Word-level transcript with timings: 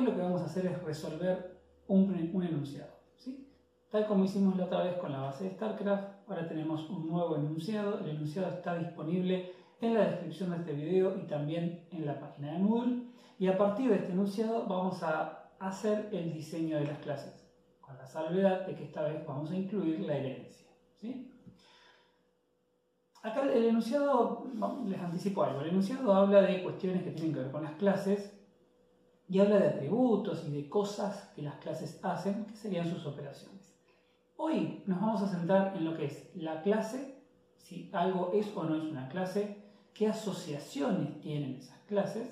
Lo 0.00 0.14
que 0.14 0.22
vamos 0.22 0.40
a 0.40 0.46
hacer 0.46 0.64
es 0.66 0.82
resolver 0.82 1.60
un, 1.86 2.14
enunciado. 2.42 2.90
Tal 3.90 4.06
como 4.06 4.24
hicimos 4.24 4.56
la 4.56 4.66
otra 4.66 4.84
vez 4.84 4.96
con 4.98 5.10
la 5.12 5.18
base 5.18 5.44
de 5.44 5.50
StarCraft, 5.50 6.28
ahora 6.28 6.48
tenemos 6.48 6.88
un 6.88 7.08
nuevo 7.08 7.36
enunciado. 7.36 7.98
El 7.98 8.10
enunciado 8.10 8.48
está 8.48 8.76
disponible 8.78 9.52
en 9.80 9.94
la 9.94 10.08
descripción 10.08 10.50
de 10.50 10.58
este 10.58 10.72
video 10.72 11.18
y 11.18 11.26
también 11.26 11.86
en 11.90 12.06
la 12.06 12.18
página 12.18 12.52
de 12.52 12.60
Moodle. 12.60 13.02
Y 13.38 13.48
a 13.48 13.58
partir 13.58 13.90
de 13.90 13.96
este 13.96 14.12
enunciado 14.12 14.64
vamos 14.66 15.02
a 15.02 15.50
hacer 15.58 16.08
el 16.12 16.32
diseño 16.32 16.78
de 16.78 16.86
las 16.86 16.98
clases, 16.98 17.50
con 17.80 17.98
la 17.98 18.06
salvedad 18.06 18.66
de 18.66 18.76
que 18.76 18.84
esta 18.84 19.02
vez 19.02 19.26
vamos 19.26 19.50
a 19.50 19.56
incluir 19.56 20.00
la 20.00 20.16
herencia. 20.16 20.70
Acá 23.22 23.42
el 23.42 23.64
enunciado, 23.64 24.46
les 24.86 25.00
anticipo 25.00 25.42
algo, 25.42 25.60
el 25.60 25.70
enunciado 25.70 26.14
habla 26.14 26.42
de 26.42 26.62
cuestiones 26.62 27.02
que 27.02 27.10
tienen 27.10 27.34
que 27.34 27.40
ver 27.40 27.50
con 27.50 27.64
las 27.64 27.72
clases 27.72 28.39
y 29.30 29.38
habla 29.38 29.60
de 29.60 29.68
atributos 29.68 30.44
y 30.48 30.50
de 30.50 30.68
cosas 30.68 31.30
que 31.36 31.42
las 31.42 31.54
clases 31.56 32.00
hacen, 32.02 32.46
que 32.46 32.56
serían 32.56 32.90
sus 32.90 33.06
operaciones. 33.06 33.76
Hoy 34.36 34.82
nos 34.86 35.00
vamos 35.00 35.22
a 35.22 35.28
centrar 35.28 35.76
en 35.76 35.84
lo 35.84 35.96
que 35.96 36.06
es 36.06 36.30
la 36.34 36.62
clase, 36.62 37.14
si 37.56 37.88
algo 37.92 38.32
es 38.34 38.48
o 38.56 38.64
no 38.64 38.74
es 38.74 38.82
una 38.82 39.08
clase, 39.08 39.56
qué 39.94 40.08
asociaciones 40.08 41.20
tienen 41.20 41.54
esas 41.54 41.78
clases 41.86 42.28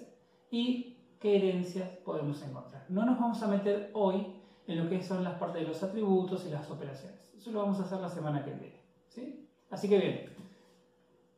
y 0.50 0.96
qué 1.20 1.36
herencias 1.36 1.88
podemos 2.04 2.42
encontrar. 2.42 2.84
No 2.88 3.04
nos 3.06 3.20
vamos 3.20 3.40
a 3.44 3.46
meter 3.46 3.92
hoy 3.94 4.26
en 4.66 4.82
lo 4.82 4.90
que 4.90 5.00
son 5.00 5.22
las 5.22 5.38
partes 5.38 5.62
de 5.62 5.68
los 5.68 5.80
atributos 5.84 6.46
y 6.46 6.50
las 6.50 6.68
operaciones. 6.68 7.16
Eso 7.36 7.52
lo 7.52 7.60
vamos 7.60 7.78
a 7.78 7.84
hacer 7.84 8.00
la 8.00 8.08
semana 8.08 8.44
que 8.44 8.50
viene. 8.50 8.82
¿sí? 9.08 9.48
Así 9.70 9.88
que 9.88 9.98
bien, 9.98 10.32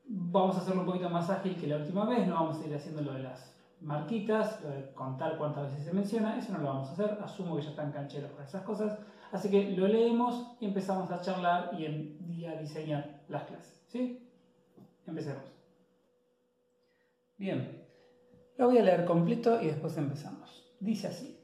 vamos 0.07 0.57
a 0.57 0.61
hacerlo 0.61 0.81
un 0.81 0.87
poquito 0.87 1.11
más 1.11 1.29
ágil 1.29 1.55
que 1.57 1.67
la 1.67 1.77
última 1.77 2.07
vez, 2.07 2.27
no 2.27 2.35
vamos 2.35 2.63
a 2.63 2.67
ir 2.67 2.75
haciendo 2.75 3.03
lo 3.03 3.13
de 3.13 3.25
las 3.25 3.60
marquitas, 3.81 4.63
de 4.63 4.93
contar 4.93 5.39
cuántas 5.39 5.71
veces 5.71 5.85
se 5.85 5.93
menciona, 5.93 6.39
eso 6.39 6.53
no 6.53 6.59
lo 6.59 6.67
vamos 6.67 6.89
a 6.89 6.93
hacer, 6.93 7.19
asumo 7.23 7.57
que 7.57 7.63
ya 7.63 7.71
están 7.71 7.93
cancheros 7.93 8.31
con 8.33 8.45
esas 8.45 8.63
cosas, 8.63 8.99
así 9.33 9.51
que 9.51 9.71
lo 9.71 9.87
leemos 9.89 10.57
y 10.61 10.67
empezamos 10.67 11.11
a 11.11 11.21
charlar 11.21 11.71
y 11.79 12.45
a 12.45 12.57
diseñar 12.61 13.23
las 13.29 13.45
clases. 13.45 13.83
¿sí? 13.89 14.29
Empecemos. 15.07 15.45
Bien, 17.37 17.87
lo 18.59 18.67
voy 18.67 18.79
a 18.79 18.83
leer 18.83 19.07
completo 19.07 19.61
y 19.63 19.67
después 19.67 19.97
empezamos. 19.97 20.71
Dice 20.79 21.09
así. 21.09 21.37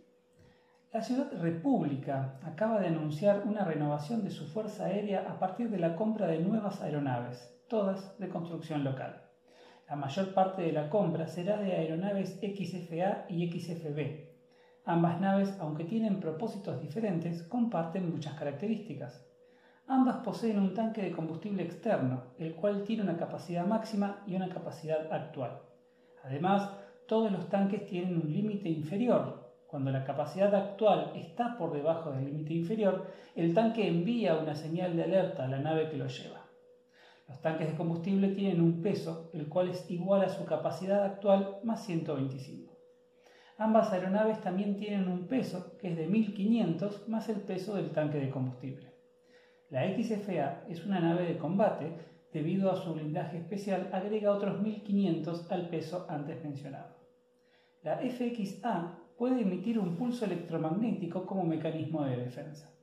La 0.93 1.03
ciudad 1.03 1.31
República 1.41 2.39
acaba 2.43 2.81
de 2.81 2.87
anunciar 2.87 3.43
una 3.47 3.65
renovación 3.65 4.25
de 4.25 4.31
su 4.31 4.47
fuerza 4.47 4.87
aérea 4.87 5.27
a 5.29 5.39
partir 5.39 5.69
de 5.71 5.79
la 5.79 5.97
compra 5.97 6.27
de 6.27 6.39
nuevas 6.39 6.81
aeronaves, 6.81 7.55
todas 7.69 8.19
de 8.19 8.29
construcción 8.29 8.85
local. 8.85 9.26
La 9.89 9.95
mayor 9.95 10.35
parte 10.35 10.63
de 10.63 10.73
la 10.73 10.91
compra 10.91 11.29
será 11.29 11.59
de 11.59 11.73
aeronaves 11.73 12.41
XFA 12.41 13.27
y 13.29 13.49
XFB. 13.49 14.27
Ambas 14.85 15.21
naves, 15.21 15.57
aunque 15.61 15.85
tienen 15.85 16.19
propósitos 16.19 16.81
diferentes, 16.81 17.45
comparten 17.45 18.11
muchas 18.11 18.35
características. 18.35 19.25
Ambas 19.87 20.17
poseen 20.25 20.59
un 20.59 20.75
tanque 20.75 21.03
de 21.03 21.13
combustible 21.13 21.63
externo, 21.63 22.25
el 22.37 22.57
cual 22.57 22.83
tiene 22.83 23.05
una 23.05 23.17
capacidad 23.17 23.65
máxima 23.65 24.25
y 24.27 24.35
una 24.35 24.49
capacidad 24.49 25.13
actual. 25.13 25.61
Además, 26.25 26.69
todos 27.07 27.31
los 27.31 27.49
tanques 27.49 27.87
tienen 27.87 28.17
un 28.17 28.33
límite 28.33 28.69
inferior. 28.69 29.53
Cuando 29.69 29.93
la 29.93 30.03
capacidad 30.03 30.53
actual 30.53 31.13
está 31.15 31.57
por 31.57 31.73
debajo 31.73 32.11
del 32.11 32.25
límite 32.25 32.55
inferior, 32.55 33.07
el 33.37 33.55
tanque 33.55 33.87
envía 33.87 34.35
una 34.35 34.57
señal 34.57 34.97
de 34.97 35.05
alerta 35.05 35.45
a 35.45 35.49
la 35.49 35.61
nave 35.61 35.89
que 35.89 35.97
lo 35.97 36.09
lleva. 36.09 36.46
Los 37.29 37.41
tanques 37.41 37.69
de 37.69 37.75
combustible 37.75 38.29
tienen 38.29 38.61
un 38.61 38.81
peso, 38.81 39.31
el 39.33 39.49
cual 39.49 39.69
es 39.69 39.91
igual 39.91 40.23
a 40.23 40.29
su 40.29 40.45
capacidad 40.45 41.05
actual 41.05 41.59
más 41.65 41.85
125. 41.85 42.77
Ambas 43.59 43.93
aeronaves 43.93 44.41
también 44.43 44.77
tienen 44.77 45.09
un 45.09 45.27
peso, 45.27 45.77
que 45.79 45.89
es 45.89 45.97
de 45.97 46.07
1500 46.07 47.09
más 47.09 47.29
el 47.29 47.41
peso 47.41 47.75
del 47.75 47.91
tanque 47.91 48.19
de 48.19 48.31
combustible. 48.31 48.93
La 49.71 49.83
XFA 49.83 50.65
es 50.69 50.85
una 50.85 51.01
nave 51.01 51.25
de 51.25 51.39
combate 51.39 51.97
debido 52.33 52.71
a 52.71 52.77
su 52.77 52.93
blindaje 52.93 53.39
especial, 53.39 53.89
agrega 53.93 54.31
otros 54.31 54.61
1500 54.61 55.51
al 55.51 55.69
peso 55.69 56.07
antes 56.09 56.43
mencionado. 56.45 56.95
La 57.83 57.99
FXA 57.99 58.99
puede 59.17 59.41
emitir 59.41 59.79
un 59.79 59.97
pulso 59.97 60.27
electromagnético 60.27 61.27
como 61.27 61.45
mecanismo 61.45 62.05
de 62.05 62.17
defensa. 62.17 62.76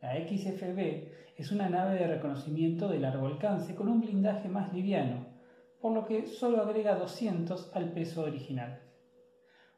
La 0.00 0.14
XFB 0.14 1.36
es 1.36 1.52
una 1.52 1.68
nave 1.68 1.98
de 1.98 2.06
reconocimiento 2.06 2.88
de 2.88 3.00
largo 3.00 3.26
alcance 3.26 3.74
con 3.74 3.88
un 3.88 4.00
blindaje 4.00 4.48
más 4.48 4.72
liviano, 4.72 5.26
por 5.80 5.92
lo 5.92 6.06
que 6.06 6.26
solo 6.26 6.62
agrega 6.62 6.94
200 6.94 7.70
al 7.74 7.92
peso 7.92 8.22
original. 8.22 8.80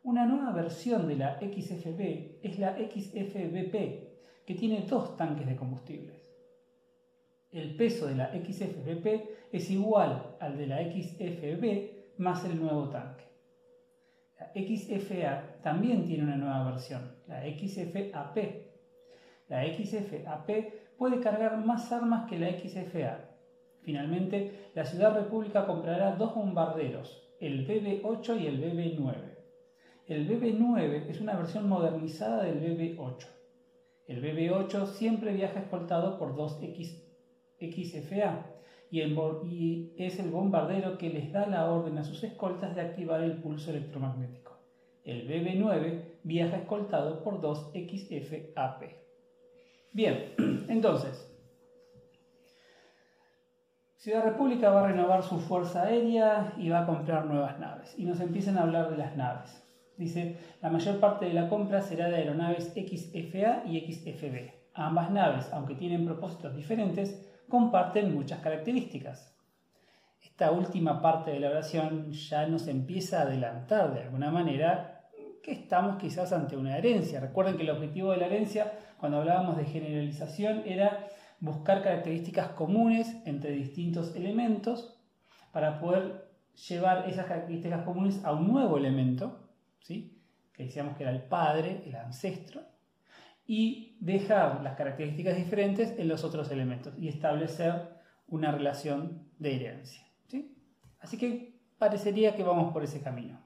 Una 0.05 0.25
nueva 0.27 0.53
versión 0.53 1.09
de 1.09 1.17
la 1.17 1.39
XFB 1.39 2.41
es 2.43 2.59
la 2.59 2.77
XFBP, 2.77 4.45
que 4.47 4.55
tiene 4.55 4.83
dos 4.83 5.17
tanques 5.17 5.47
de 5.47 5.57
combustibles. 5.57 6.33
El 7.51 7.77
peso 7.77 8.07
de 8.07 8.15
la 8.15 8.33
XFBP 8.33 9.53
es 9.53 9.71
igual 9.71 10.37
al 10.41 10.57
de 10.57 10.67
la 10.67 10.79
XFB 10.83 12.19
más 12.19 12.45
el 12.45 12.61
nuevo 12.61 12.89
tanque. 12.89 13.25
La 14.39 14.53
XFA 14.55 15.61
también 15.63 16.05
tiene 16.05 16.25
una 16.25 16.37
nueva 16.37 16.65
versión, 16.65 17.13
la 17.27 17.43
XFAP. 17.43 18.72
La 19.53 19.67
XFAP 19.67 20.49
puede 20.97 21.21
cargar 21.21 21.63
más 21.63 21.93
armas 21.93 22.27
que 22.27 22.39
la 22.39 22.59
XFA. 22.59 23.29
Finalmente, 23.83 24.71
la 24.75 24.87
Ciudad 24.87 25.15
República 25.15 25.67
comprará 25.67 26.17
dos 26.17 26.35
bombarderos, 26.35 27.31
el 27.39 27.69
BB-8 27.69 28.41
y 28.41 28.47
el 28.47 28.63
BB-9. 28.63 29.15
El 30.07 30.27
BB-9 30.27 31.11
es 31.11 31.21
una 31.21 31.37
versión 31.37 31.69
modernizada 31.69 32.45
del 32.45 32.63
BB-8. 32.63 33.27
El 34.07 34.23
BB-8 34.23 34.87
siempre 34.87 35.35
viaja 35.35 35.61
escoltado 35.61 36.19
por 36.19 36.35
dos 36.35 36.59
X 36.63 37.05
XFA 37.61 38.47
y, 38.91 39.95
es 39.99 40.19
el 40.19 40.31
bombardero 40.31 40.97
que 40.97 41.11
les 41.11 41.31
da 41.31 41.47
la 41.47 41.71
orden 41.71 41.99
a 41.99 42.05
sus 42.05 42.25
escoltas 42.25 42.75
de 42.75 42.81
activar 42.81 43.23
el 43.23 43.43
pulso 43.43 43.71
electromagnético. 43.71 44.57
El 45.05 45.29
BB-9 45.29 46.21
viaja 46.23 46.57
escoltado 46.57 47.23
por 47.23 47.43
dos 47.43 47.71
XFAP. 47.75 49.02
Bien, 49.93 50.33
entonces, 50.69 51.29
Ciudad 53.97 54.25
República 54.25 54.71
va 54.71 54.85
a 54.85 54.89
renovar 54.89 55.23
su 55.23 55.39
fuerza 55.39 55.85
aérea 55.85 56.55
y 56.57 56.71
va 56.71 56.81
a 56.81 56.87
comprar 56.87 57.27
nuevas 57.27 57.61
naves. 57.61 57.95
Y 57.97 58.05
nos 58.05 58.19
empiezan 58.19 58.59
a 58.59 58.63
hablar 58.63 58.91
de 58.91 58.97
las 58.97 59.17
naves. 59.17 59.63
Dice, 59.97 60.39
la 60.61 60.71
mayor 60.71 60.99
parte 60.99 61.27
de 61.27 61.35
la 61.35 61.49
compra 61.49 61.83
será 61.83 62.09
de 62.09 62.17
aeronaves 62.17 62.73
XFA 62.75 63.63
y 63.65 63.93
XFB. 63.93 64.51
Ambas 64.75 65.11
naves, 65.13 65.53
aunque 65.53 65.77
tienen 65.77 66.05
propósitos 66.05 66.57
diferentes, 66.57 67.25
comparten 67.49 68.13
muchas 68.13 68.41
características. 68.41 69.37
Esta 70.21 70.51
última 70.51 71.01
parte 71.01 71.31
de 71.31 71.39
la 71.39 71.51
oración 71.51 72.11
ya 72.11 72.47
nos 72.47 72.67
empieza 72.67 73.21
a 73.21 73.23
adelantar 73.23 73.95
de 73.95 74.01
alguna 74.01 74.33
manera 74.33 74.92
que 75.43 75.53
estamos 75.53 75.97
quizás 75.97 76.33
ante 76.33 76.57
una 76.57 76.79
herencia. 76.79 77.21
Recuerden 77.21 77.57
que 77.57 77.63
el 77.63 77.71
objetivo 77.71 78.13
de 78.13 78.19
la 78.19 78.27
herencia, 78.27 78.73
cuando 78.99 79.19
hablábamos 79.19 79.57
de 79.57 79.65
generalización, 79.65 80.63
era 80.65 81.09
buscar 81.41 81.83
características 81.83 82.51
comunes 82.51 83.17
entre 83.27 83.51
distintos 83.51 84.15
elementos 84.15 84.97
para 85.51 85.81
poder 85.81 86.31
llevar 86.69 87.09
esas 87.09 87.27
características 87.27 87.83
comunes 87.83 88.25
a 88.25 88.33
un 88.33 88.47
nuevo 88.47 88.79
elemento, 88.79 89.49
¿sí? 89.81 90.23
que 90.53 90.65
decíamos 90.65 90.97
que 90.97 91.03
era 91.03 91.13
el 91.13 91.23
padre, 91.23 91.83
el 91.87 91.97
ancestro, 91.97 92.63
y 93.45 93.97
dejar 94.01 94.63
las 94.63 94.77
características 94.77 95.37
diferentes 95.37 95.99
en 95.99 96.07
los 96.07 96.23
otros 96.23 96.51
elementos 96.53 96.95
y 96.97 97.09
establecer 97.09 97.89
una 98.29 98.53
relación 98.53 99.29
de 99.39 99.57
herencia. 99.57 100.07
¿sí? 100.29 100.57
Así 101.01 101.19
que 101.19 101.61
parecería 101.79 102.37
que 102.37 102.45
vamos 102.45 102.73
por 102.73 102.85
ese 102.85 103.03
camino. 103.03 103.42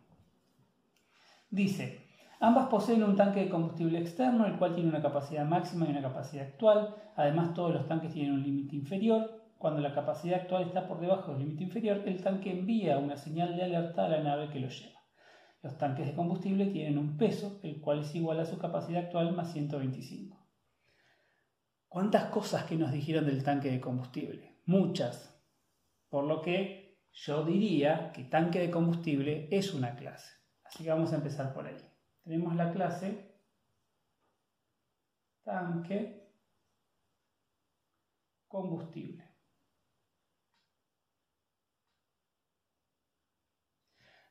Dice, 1.56 2.06
ambas 2.38 2.66
poseen 2.66 3.02
un 3.02 3.16
tanque 3.16 3.40
de 3.40 3.48
combustible 3.48 3.98
externo, 3.98 4.44
el 4.44 4.58
cual 4.58 4.74
tiene 4.74 4.90
una 4.90 5.00
capacidad 5.00 5.46
máxima 5.46 5.86
y 5.86 5.90
una 5.90 6.02
capacidad 6.02 6.48
actual. 6.48 6.94
Además, 7.16 7.54
todos 7.54 7.72
los 7.72 7.88
tanques 7.88 8.12
tienen 8.12 8.34
un 8.34 8.42
límite 8.42 8.76
inferior. 8.76 9.42
Cuando 9.56 9.80
la 9.80 9.94
capacidad 9.94 10.42
actual 10.42 10.64
está 10.64 10.86
por 10.86 11.00
debajo 11.00 11.32
del 11.32 11.40
límite 11.40 11.64
inferior, 11.64 12.02
el 12.04 12.22
tanque 12.22 12.50
envía 12.50 12.98
una 12.98 13.16
señal 13.16 13.56
de 13.56 13.62
alerta 13.62 14.04
a 14.04 14.10
la 14.10 14.22
nave 14.22 14.50
que 14.50 14.60
lo 14.60 14.68
lleva. 14.68 15.00
Los 15.62 15.78
tanques 15.78 16.04
de 16.04 16.14
combustible 16.14 16.66
tienen 16.66 16.98
un 16.98 17.16
peso, 17.16 17.58
el 17.62 17.80
cual 17.80 18.00
es 18.00 18.14
igual 18.14 18.38
a 18.38 18.44
su 18.44 18.58
capacidad 18.58 19.04
actual 19.04 19.34
más 19.34 19.54
125. 19.54 20.36
¿Cuántas 21.88 22.24
cosas 22.24 22.64
que 22.64 22.76
nos 22.76 22.92
dijeron 22.92 23.24
del 23.24 23.42
tanque 23.42 23.70
de 23.70 23.80
combustible? 23.80 24.58
Muchas. 24.66 25.34
Por 26.10 26.24
lo 26.24 26.42
que 26.42 26.98
yo 27.12 27.46
diría 27.46 28.12
que 28.12 28.24
tanque 28.24 28.58
de 28.58 28.70
combustible 28.70 29.48
es 29.50 29.72
una 29.72 29.96
clase. 29.96 30.35
Así 30.66 30.84
que 30.84 30.90
vamos 30.90 31.12
a 31.12 31.16
empezar 31.16 31.54
por 31.54 31.66
ahí. 31.66 31.76
Tenemos 32.22 32.54
la 32.56 32.72
clase 32.72 33.36
tanque 35.44 35.98
combustible. 38.48 39.24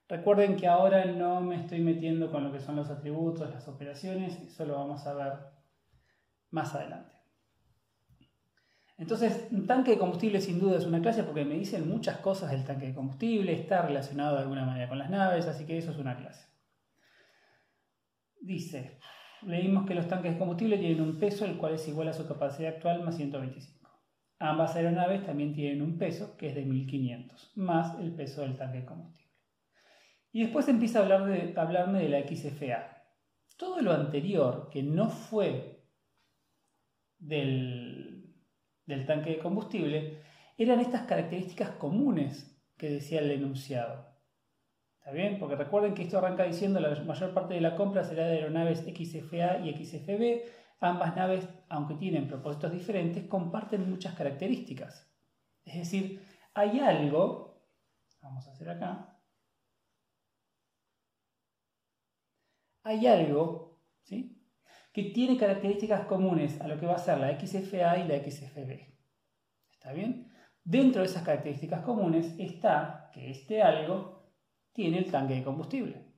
Recuerden 0.08 0.56
que 0.56 0.68
ahora 0.68 1.06
no 1.06 1.42
me 1.42 1.56
estoy 1.56 1.80
metiendo 1.80 2.30
con 2.30 2.44
lo 2.44 2.52
que 2.52 2.60
son 2.60 2.76
los 2.76 2.90
atributos, 2.90 3.50
las 3.50 3.68
operaciones, 3.68 4.40
eso 4.40 4.66
lo 4.66 4.76
vamos 4.76 5.08
a 5.08 5.14
ver 5.14 5.34
más 6.52 6.76
adelante. 6.76 7.15
Entonces, 8.98 9.48
un 9.52 9.68
tanque 9.68 9.92
de 9.92 9.98
combustible 9.98 10.40
sin 10.40 10.60
duda 10.60 10.78
es 10.78 10.86
una 10.86 11.02
clase 11.02 11.24
porque 11.24 11.44
me 11.44 11.56
dicen 11.56 11.90
muchas 11.90 12.18
cosas 12.20 12.52
del 12.52 12.64
tanque 12.64 12.88
de 12.88 12.94
combustible, 12.94 13.52
está 13.52 13.82
relacionado 13.82 14.36
de 14.36 14.44
alguna 14.44 14.66
manera 14.66 14.88
con 14.88 14.98
las 14.98 15.10
naves, 15.10 15.48
así 15.48 15.66
que 15.66 15.78
eso 15.78 15.92
es 15.92 15.98
una 15.98 16.16
clase. 16.16 16.48
Dice, 18.40 19.00
leímos 19.42 19.86
que 19.86 19.96
los 19.96 20.08
tanques 20.08 20.34
de 20.34 20.40
combustible 20.40 20.78
tienen 20.78 21.02
un 21.02 21.20
peso 21.20 21.46
el 21.46 21.58
cual 21.58 21.74
es 21.74 21.88
igual 21.88 22.08
a 22.08 22.14
su 22.14 22.26
capacidad 22.26 22.76
actual 22.76 23.04
más 23.04 23.18
125. 23.18 23.90
Ambas 24.40 24.76
aeronaves 24.76 25.26
también 25.26 25.54
tienen 25.54 25.82
un 25.82 25.98
peso 25.98 26.38
que 26.38 26.50
es 26.50 26.56
de 26.56 26.64
1500, 26.64 27.54
más 27.56 28.00
el 28.00 28.14
peso 28.14 28.42
del 28.42 28.56
tanque 28.56 28.80
de 28.80 28.86
combustible. 28.86 29.34
Y 30.32 30.42
después 30.42 30.68
empieza 30.68 31.00
a, 31.00 31.26
de, 31.26 31.54
hablarme 31.56 32.00
de 32.02 32.10
la 32.10 32.28
XFA. 32.28 33.04
Todo 33.58 33.82
lo 33.82 33.94
anterior 33.94 34.70
que 34.70 34.84
no 34.84 35.10
fue 35.10 35.86
del, 37.18 38.05
del 38.86 39.06
tanque 39.06 39.32
de 39.32 39.40
combustible 39.40 40.22
eran 40.58 40.80
estas 40.80 41.04
características 41.04 41.72
comunes 41.72 42.56
que 42.78 42.90
decía 42.90 43.20
el 43.20 43.32
enunciado. 43.32 44.16
¿Está 45.00 45.12
bien? 45.12 45.38
Porque 45.40 45.56
recuerden 45.56 45.94
que 45.94 46.04
esto 46.04 46.18
arranca 46.18 46.44
diciendo 46.44 46.80
la 46.80 46.96
mayor 47.04 47.34
parte 47.34 47.54
de 47.54 47.62
la 47.62 47.76
compra 47.76 48.04
será 48.04 48.26
de 48.26 48.38
aeronaves 48.38 48.80
XFA 48.80 49.60
y 49.60 49.86
XFB. 49.86 50.50
Ambas 50.80 51.16
naves, 51.16 51.48
aunque 51.70 51.96
tienen 51.96 52.28
propósitos 52.28 52.72
diferentes, 52.72 53.26
comparten 53.28 53.90
muchas 53.90 54.16
características. 54.16 55.12
Es 55.64 55.76
decir, 55.76 56.22
hay 56.54 56.80
algo, 56.80 57.70
vamos 58.22 58.48
a 58.48 58.52
hacer 58.52 58.70
acá, 58.70 59.20
hay 62.84 63.08
algo 63.08 63.66
¿sí? 64.04 64.45
Que 64.96 65.04
tiene 65.04 65.36
características 65.36 66.06
comunes 66.06 66.62
a 66.62 66.70
lo 66.70 66.80
que 66.80 66.86
va 66.86 66.96
a 66.96 67.00
ser 67.00 67.18
la 67.18 67.38
XFA 67.38 67.98
y 67.98 68.08
la 68.08 68.18
XFB. 68.18 68.72
¿Está 69.74 69.92
bien? 69.92 70.32
Dentro 70.64 71.02
de 71.02 71.08
esas 71.08 71.24
características 71.24 71.82
comunes 71.82 72.34
está 72.40 73.12
que 73.14 73.30
este 73.30 73.62
algo 73.62 74.32
tiene 74.72 75.00
el 75.00 75.12
tanque 75.12 75.36
de 75.36 75.44
combustible. 75.44 76.14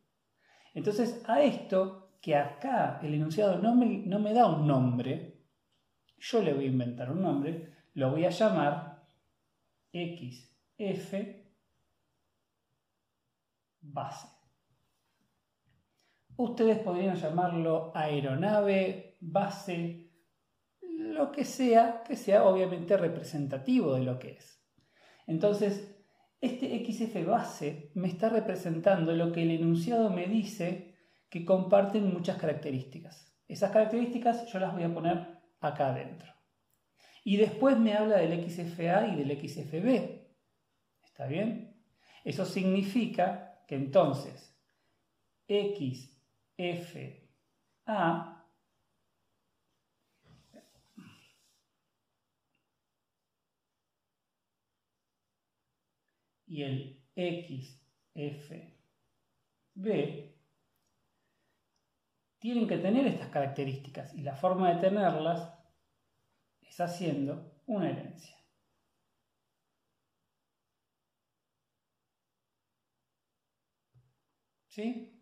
Entonces, 0.75 1.24
a 1.27 1.41
esto, 1.41 2.19
que 2.21 2.35
acá 2.35 3.00
el 3.01 3.15
enunciado 3.15 3.57
no 3.57 3.74
me, 3.74 4.03
no 4.06 4.19
me 4.19 4.31
da 4.31 4.45
un 4.45 4.68
nombre, 4.68 5.41
yo 6.19 6.44
le 6.44 6.53
voy 6.53 6.65
a 6.65 6.68
inventar 6.68 7.12
un 7.12 7.23
nombre, 7.23 7.73
lo 7.95 8.12
voy 8.12 8.25
a 8.25 8.30
llamar 8.30 9.07
XF 9.91 11.15
base. 13.81 14.36
Ustedes 16.37 16.77
podrían 16.79 17.15
llamarlo 17.15 17.91
aeronave, 17.95 19.17
base, 19.19 20.11
lo 20.81 21.31
que 21.31 21.43
sea, 21.43 22.03
que 22.07 22.15
sea 22.15 22.45
obviamente 22.45 22.95
representativo 22.95 23.95
de 23.95 24.03
lo 24.03 24.19
que 24.19 24.33
es. 24.33 24.63
Entonces, 25.25 25.97
este 26.39 26.85
XF 26.85 27.25
base 27.25 27.91
me 27.95 28.07
está 28.07 28.29
representando 28.29 29.13
lo 29.13 29.31
que 29.31 29.41
el 29.41 29.51
enunciado 29.51 30.11
me 30.11 30.27
dice 30.27 30.95
que 31.29 31.43
comparten 31.43 32.13
muchas 32.13 32.37
características. 32.37 33.35
Esas 33.47 33.71
características 33.71 34.45
yo 34.51 34.59
las 34.59 34.73
voy 34.73 34.83
a 34.83 34.93
poner 34.93 35.39
acá 35.59 35.89
adentro. 35.89 36.31
Y 37.23 37.37
después 37.37 37.79
me 37.79 37.93
habla 37.93 38.17
del 38.17 38.47
XFA 38.47 39.07
y 39.07 39.15
del 39.15 39.37
XFB. 39.37 40.27
¿Está 41.03 41.25
bien? 41.25 41.81
Eso 42.23 42.45
significa 42.45 43.63
que 43.67 43.75
entonces 43.75 44.55
XFA 46.57 48.38
y 56.48 56.63
el 56.63 57.04
XFB 57.15 58.68
tienen 62.39 62.68
que 62.68 62.77
tener 62.77 63.06
estas 63.07 63.30
características 63.30 64.13
y 64.13 64.21
la 64.21 64.36
forma 64.36 64.74
de 64.74 64.81
tenerlas 64.81 65.54
es 66.62 66.80
haciendo 66.80 67.62
una 67.65 67.89
herencia. 67.89 68.36
¿Sí? 74.68 75.16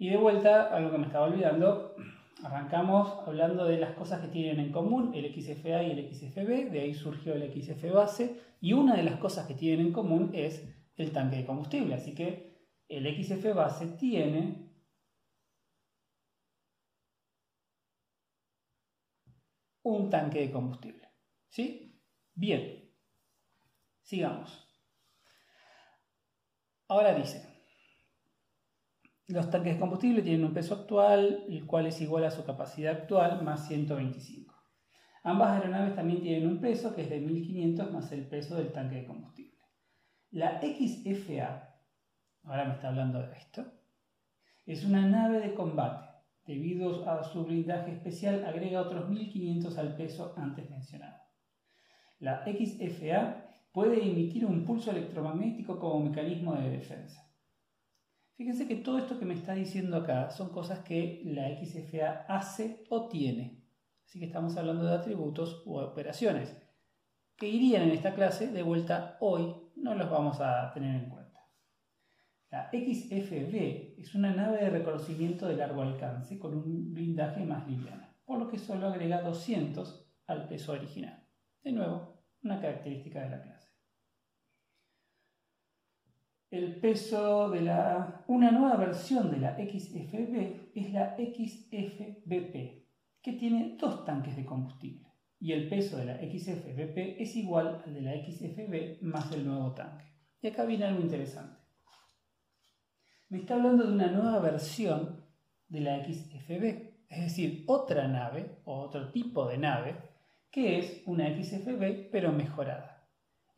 Y 0.00 0.08
de 0.08 0.16
vuelta, 0.16 0.74
algo 0.74 0.90
que 0.90 0.98
me 0.98 1.06
estaba 1.06 1.26
olvidando, 1.26 1.94
Arrancamos 2.42 3.28
hablando 3.28 3.66
de 3.66 3.76
las 3.76 3.94
cosas 3.94 4.22
que 4.22 4.28
tienen 4.28 4.60
en 4.60 4.72
común 4.72 5.12
el 5.14 5.30
XFA 5.30 5.82
y 5.82 5.90
el 5.90 6.10
XFB, 6.10 6.70
de 6.70 6.80
ahí 6.80 6.94
surgió 6.94 7.34
el 7.34 7.52
XF 7.52 7.92
base, 7.92 8.40
y 8.62 8.72
una 8.72 8.96
de 8.96 9.02
las 9.02 9.18
cosas 9.18 9.46
que 9.46 9.54
tienen 9.54 9.88
en 9.88 9.92
común 9.92 10.30
es 10.32 10.66
el 10.96 11.12
tanque 11.12 11.36
de 11.36 11.44
combustible. 11.44 11.94
Así 11.94 12.14
que 12.14 12.66
el 12.88 13.04
XF 13.04 13.54
base 13.54 13.88
tiene 13.98 14.70
un 19.82 20.08
tanque 20.08 20.40
de 20.40 20.50
combustible. 20.50 21.10
¿Sí? 21.50 22.02
Bien. 22.34 22.90
Sigamos. 24.00 24.66
Ahora 26.88 27.14
dice, 27.14 27.49
los 29.30 29.50
tanques 29.50 29.74
de 29.74 29.80
combustible 29.80 30.22
tienen 30.22 30.44
un 30.44 30.52
peso 30.52 30.74
actual, 30.74 31.44
el 31.48 31.66
cual 31.66 31.86
es 31.86 32.00
igual 32.00 32.24
a 32.24 32.30
su 32.30 32.44
capacidad 32.44 32.92
actual 32.92 33.42
más 33.42 33.66
125. 33.68 34.54
Ambas 35.22 35.50
aeronaves 35.50 35.94
también 35.94 36.20
tienen 36.20 36.48
un 36.48 36.60
peso 36.60 36.94
que 36.94 37.02
es 37.02 37.10
de 37.10 37.20
1500 37.20 37.92
más 37.92 38.10
el 38.12 38.26
peso 38.26 38.56
del 38.56 38.72
tanque 38.72 38.96
de 38.96 39.06
combustible. 39.06 39.58
La 40.30 40.60
XFA, 40.60 41.76
ahora 42.44 42.64
me 42.64 42.74
está 42.74 42.88
hablando 42.88 43.20
de 43.20 43.36
esto, 43.36 43.66
es 44.66 44.84
una 44.84 45.06
nave 45.06 45.40
de 45.40 45.54
combate. 45.54 46.08
Debido 46.46 47.08
a 47.08 47.22
su 47.22 47.44
blindaje 47.44 47.92
especial, 47.92 48.44
agrega 48.44 48.80
otros 48.80 49.08
1500 49.08 49.78
al 49.78 49.94
peso 49.94 50.34
antes 50.36 50.68
mencionado. 50.68 51.18
La 52.18 52.44
XFA 52.44 53.50
puede 53.72 54.02
emitir 54.02 54.46
un 54.46 54.64
pulso 54.64 54.90
electromagnético 54.90 55.78
como 55.78 56.08
mecanismo 56.08 56.54
de 56.54 56.70
defensa. 56.70 57.29
Fíjense 58.40 58.66
que 58.66 58.76
todo 58.76 58.96
esto 58.96 59.18
que 59.18 59.26
me 59.26 59.34
está 59.34 59.52
diciendo 59.52 59.98
acá 59.98 60.30
son 60.30 60.48
cosas 60.48 60.78
que 60.78 61.20
la 61.26 61.50
XFA 61.62 62.24
hace 62.26 62.86
o 62.88 63.06
tiene. 63.06 63.66
Así 64.06 64.18
que 64.18 64.24
estamos 64.24 64.56
hablando 64.56 64.86
de 64.86 64.94
atributos 64.94 65.62
u 65.66 65.76
operaciones 65.76 66.56
que 67.36 67.48
irían 67.50 67.82
en 67.82 67.90
esta 67.90 68.14
clase, 68.14 68.50
de 68.50 68.62
vuelta 68.62 69.18
hoy 69.20 69.54
no 69.76 69.94
los 69.94 70.10
vamos 70.10 70.40
a 70.40 70.72
tener 70.72 71.02
en 71.02 71.10
cuenta. 71.10 71.50
La 72.50 72.70
XFB 72.70 74.00
es 74.00 74.14
una 74.14 74.34
nave 74.34 74.64
de 74.64 74.70
reconocimiento 74.70 75.46
de 75.46 75.56
largo 75.56 75.82
alcance 75.82 76.38
con 76.38 76.54
un 76.54 76.94
blindaje 76.94 77.44
más 77.44 77.68
liviano, 77.68 78.08
por 78.24 78.38
lo 78.38 78.48
que 78.48 78.56
solo 78.56 78.86
agrega 78.86 79.20
200 79.20 80.14
al 80.28 80.48
peso 80.48 80.72
original. 80.72 81.26
De 81.62 81.72
nuevo, 81.72 82.24
una 82.42 82.58
característica 82.58 83.20
de 83.20 83.28
la 83.28 83.42
clase 83.42 83.59
el 86.50 86.80
peso 86.80 87.48
de 87.50 87.62
la... 87.62 88.24
Una 88.26 88.50
nueva 88.50 88.76
versión 88.76 89.30
de 89.30 89.38
la 89.38 89.54
XFB 89.56 90.70
es 90.74 90.92
la 90.92 91.16
XFBP, 91.16 92.54
que 93.22 93.32
tiene 93.38 93.76
dos 93.78 94.04
tanques 94.04 94.36
de 94.36 94.44
combustible. 94.44 95.08
Y 95.38 95.52
el 95.52 95.68
peso 95.68 95.96
de 95.96 96.06
la 96.06 96.16
XFBP 96.18 97.20
es 97.20 97.36
igual 97.36 97.82
al 97.84 97.94
de 97.94 98.02
la 98.02 98.12
XFB 98.12 99.02
más 99.02 99.32
el 99.32 99.46
nuevo 99.46 99.72
tanque. 99.72 100.04
Y 100.42 100.48
acá 100.48 100.64
viene 100.64 100.84
algo 100.84 101.00
interesante. 101.00 101.60
Me 103.28 103.38
está 103.38 103.54
hablando 103.54 103.86
de 103.86 103.92
una 103.92 104.10
nueva 104.10 104.40
versión 104.40 105.24
de 105.68 105.80
la 105.80 106.04
XFB, 106.04 106.64
es 107.08 107.20
decir, 107.22 107.64
otra 107.68 108.08
nave 108.08 108.58
o 108.64 108.80
otro 108.80 109.12
tipo 109.12 109.46
de 109.48 109.58
nave 109.58 110.10
que 110.50 110.78
es 110.78 111.02
una 111.06 111.28
XFB 111.28 112.10
pero 112.10 112.32
mejorada. 112.32 112.99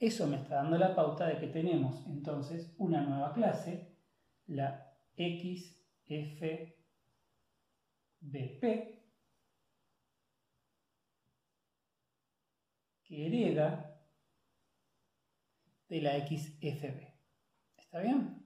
Eso 0.03 0.27
me 0.27 0.35
está 0.37 0.57
dando 0.57 0.77
la 0.79 0.97
pauta 0.97 1.29
de 1.29 1.39
que 1.39 1.47
tenemos 1.47 2.05
entonces 2.09 2.75
una 2.77 3.03
nueva 3.03 3.33
clase, 3.33 3.95
la 4.49 4.97
XFBP, 5.15 6.75
que 13.05 13.27
hereda 13.27 13.97
de 15.89 16.03
la 16.03 16.19
XFB. 16.27 16.99
¿Está 17.77 18.01
bien? 18.01 18.43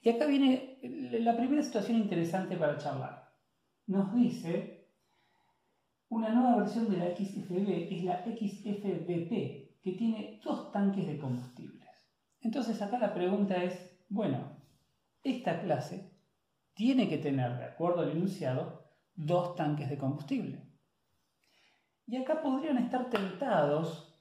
Y 0.00 0.08
acá 0.08 0.24
viene 0.24 0.78
la 1.20 1.36
primera 1.36 1.62
situación 1.62 1.98
interesante 1.98 2.56
para 2.56 2.78
charlar. 2.78 3.30
Nos 3.88 4.14
dice, 4.14 4.88
una 6.08 6.30
nueva 6.30 6.56
versión 6.56 6.90
de 6.90 6.96
la 6.96 7.14
XFB 7.14 7.92
es 7.92 8.04
la 8.04 8.24
XFBP, 8.24 9.63
que 9.84 9.92
tiene 9.92 10.40
dos 10.42 10.72
tanques 10.72 11.06
de 11.06 11.18
combustibles. 11.18 11.90
Entonces 12.40 12.80
acá 12.80 12.98
la 12.98 13.12
pregunta 13.12 13.62
es, 13.62 14.00
bueno, 14.08 14.56
esta 15.22 15.60
clase 15.60 16.10
tiene 16.72 17.06
que 17.06 17.18
tener, 17.18 17.58
de 17.58 17.64
acuerdo 17.66 18.00
al 18.00 18.12
enunciado, 18.12 18.88
dos 19.14 19.54
tanques 19.54 19.90
de 19.90 19.98
combustible. 19.98 20.66
Y 22.06 22.16
acá 22.16 22.40
podrían 22.40 22.78
estar 22.78 23.10
tentados 23.10 24.18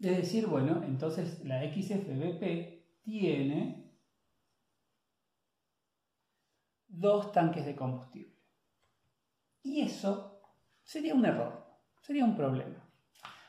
de 0.00 0.16
decir, 0.16 0.48
bueno, 0.48 0.82
entonces 0.82 1.44
la 1.44 1.62
XFBP 1.62 3.02
tiene 3.02 3.94
dos 6.88 7.30
tanques 7.30 7.64
de 7.64 7.76
combustible. 7.76 8.36
Y 9.62 9.82
eso 9.82 10.42
sería 10.82 11.14
un 11.14 11.24
error, 11.24 11.64
sería 12.00 12.24
un 12.24 12.34
problema. 12.34 12.87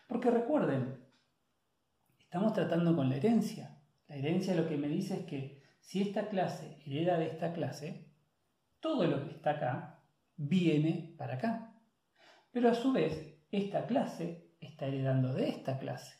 Porque 0.09 0.31
recuerden, 0.31 1.05
estamos 2.19 2.53
tratando 2.53 2.95
con 2.95 3.09
la 3.09 3.17
herencia. 3.17 3.79
La 4.07 4.15
herencia 4.15 4.55
lo 4.55 4.67
que 4.67 4.75
me 4.75 4.87
dice 4.87 5.19
es 5.19 5.25
que 5.27 5.61
si 5.81 6.01
esta 6.01 6.29
clase 6.29 6.81
hereda 6.83 7.19
de 7.19 7.27
esta 7.27 7.53
clase, 7.53 8.11
todo 8.79 9.05
lo 9.05 9.23
que 9.23 9.29
está 9.29 9.51
acá 9.51 10.03
viene 10.35 11.13
para 11.15 11.35
acá. 11.35 11.75
Pero 12.49 12.69
a 12.69 12.73
su 12.73 12.91
vez, 12.91 13.39
esta 13.51 13.85
clase 13.85 14.55
está 14.59 14.87
heredando 14.87 15.31
de 15.31 15.47
esta 15.47 15.77
clase. 15.77 16.17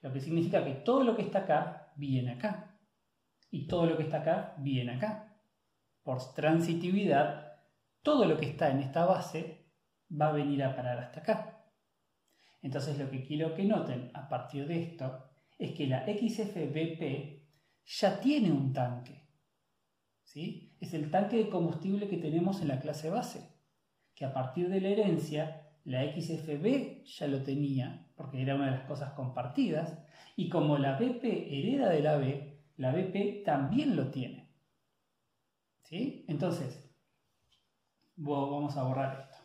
Lo 0.00 0.12
que 0.12 0.20
significa 0.20 0.64
que 0.64 0.74
todo 0.74 1.04
lo 1.04 1.14
que 1.14 1.22
está 1.22 1.40
acá 1.40 1.92
viene 1.94 2.32
acá. 2.32 2.80
Y 3.48 3.68
todo 3.68 3.86
lo 3.86 3.96
que 3.96 4.02
está 4.02 4.22
acá 4.22 4.56
viene 4.58 4.96
acá. 4.96 5.40
Por 6.02 6.34
transitividad, 6.34 7.60
todo 8.02 8.24
lo 8.24 8.36
que 8.36 8.46
está 8.46 8.72
en 8.72 8.80
esta 8.80 9.04
base 9.04 9.70
va 10.10 10.30
a 10.30 10.32
venir 10.32 10.64
a 10.64 10.74
parar 10.74 10.98
hasta 10.98 11.20
acá. 11.20 11.59
Entonces 12.62 12.98
lo 12.98 13.10
que 13.10 13.22
quiero 13.22 13.54
que 13.54 13.64
noten 13.64 14.10
a 14.14 14.28
partir 14.28 14.66
de 14.66 14.82
esto 14.82 15.24
es 15.58 15.72
que 15.72 15.86
la 15.86 16.04
XFBP 16.04 17.40
ya 17.84 18.20
tiene 18.20 18.52
un 18.52 18.72
tanque. 18.72 19.26
¿sí? 20.24 20.76
Es 20.80 20.94
el 20.94 21.10
tanque 21.10 21.36
de 21.36 21.48
combustible 21.48 22.08
que 22.08 22.16
tenemos 22.16 22.60
en 22.62 22.68
la 22.68 22.80
clase 22.80 23.10
base, 23.10 23.56
que 24.14 24.24
a 24.24 24.32
partir 24.32 24.68
de 24.68 24.80
la 24.80 24.88
herencia 24.88 25.66
la 25.84 26.02
XFB 26.04 27.04
ya 27.04 27.26
lo 27.26 27.42
tenía, 27.42 28.06
porque 28.14 28.42
era 28.42 28.54
una 28.54 28.66
de 28.66 28.72
las 28.72 28.86
cosas 28.86 29.12
compartidas, 29.14 29.98
y 30.36 30.48
como 30.48 30.78
la 30.78 30.98
BP 30.98 31.24
hereda 31.24 31.88
de 31.88 32.00
la 32.00 32.16
B, 32.16 32.60
la 32.76 32.92
BP 32.92 33.44
también 33.44 33.96
lo 33.96 34.10
tiene. 34.10 34.50
¿Sí? 35.82 36.24
Entonces, 36.28 36.88
vamos 38.16 38.76
a 38.76 38.84
borrar 38.84 39.20
esto. 39.20 39.36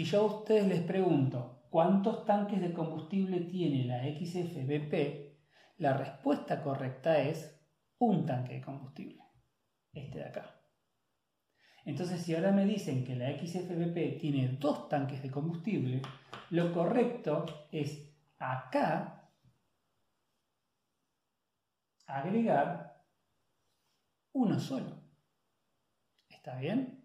Si 0.00 0.06
yo 0.06 0.20
a 0.22 0.34
ustedes 0.38 0.66
les 0.66 0.80
pregunto 0.80 1.66
cuántos 1.68 2.24
tanques 2.24 2.58
de 2.58 2.72
combustible 2.72 3.40
tiene 3.40 3.84
la 3.84 3.98
XFBP, 3.98 5.36
la 5.76 5.92
respuesta 5.92 6.62
correcta 6.62 7.20
es 7.20 7.60
un 7.98 8.24
tanque 8.24 8.54
de 8.54 8.60
combustible, 8.62 9.22
este 9.92 10.20
de 10.20 10.24
acá. 10.24 10.58
Entonces, 11.84 12.22
si 12.22 12.34
ahora 12.34 12.50
me 12.50 12.64
dicen 12.64 13.04
que 13.04 13.14
la 13.14 13.28
XFBP 13.28 14.18
tiene 14.18 14.56
dos 14.58 14.88
tanques 14.88 15.22
de 15.22 15.30
combustible, 15.30 16.00
lo 16.48 16.72
correcto 16.72 17.44
es 17.70 18.10
acá 18.38 19.30
agregar 22.06 23.04
uno 24.32 24.58
solo. 24.58 24.98
¿Está 26.30 26.56
bien? 26.56 27.04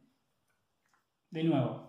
De 1.30 1.44
nuevo, 1.44 1.85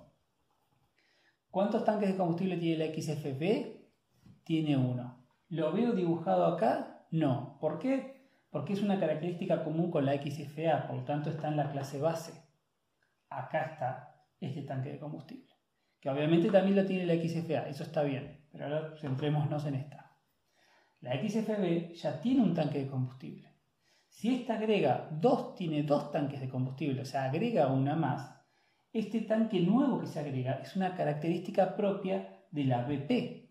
¿cuántos 1.57 1.85
tanques 1.85 2.11
de 2.11 2.17
combustible 2.17 2.59
tiene 2.59 2.87
la 2.87 2.95
XFB? 2.95 4.45
Tiene 4.45 4.77
uno. 4.77 5.25
¿Lo 5.49 5.73
veo 5.73 5.93
dibujado 5.93 6.45
acá? 6.45 7.07
No. 7.11 7.57
¿Por 7.61 7.79
qué? 7.79 8.29
Porque 8.51 8.75
es 8.75 8.83
una 8.83 9.01
característica 9.01 9.65
común 9.65 9.91
con 9.91 10.05
la 10.05 10.13
XFA, 10.13 10.87
por 10.87 10.97
lo 10.97 11.05
tanto 11.05 11.31
está 11.31 11.49
en 11.49 11.57
la 11.57 11.71
clase 11.71 11.99
base 11.99 12.47
acá 13.31 13.63
está 13.73 14.15
este 14.41 14.63
tanque 14.63 14.93
de 14.93 14.99
combustible. 14.99 15.53
Que 16.01 16.11
obviamente 16.11 16.51
también 16.51 16.77
lo 16.77 16.85
tiene 16.85 17.07
la 17.07 17.15
XFA, 17.15 17.69
eso 17.69 17.85
está 17.85 18.03
bien, 18.03 18.45
pero 18.53 18.67
ahora 18.67 18.95
centrémonos 19.01 19.65
en 19.67 19.77
esta. 19.77 20.13
La 21.01 21.13
XFB 21.17 21.95
ya 21.95 22.21
tiene 22.21 22.43
un 22.43 22.55
tanque 22.55 22.81
de 22.81 22.89
combustible. 22.89 23.55
Si 24.09 24.35
esta 24.35 24.55
agrega 24.57 25.09
dos, 25.11 25.55
tiene 25.55 25.83
dos 25.83 26.11
tanques 26.11 26.41
de 26.41 26.49
combustible, 26.49 27.03
o 27.03 27.05
sea, 27.05 27.25
agrega 27.25 27.67
una 27.69 27.95
más, 27.95 28.36
este 28.99 29.21
tanque 29.21 29.61
nuevo 29.61 30.01
que 30.01 30.07
se 30.07 30.21
agrega 30.21 30.55
es 30.55 30.75
una 30.75 30.95
característica 30.95 31.77
propia 31.77 32.41
de 32.51 32.65
la 32.65 32.83
BP, 32.83 33.51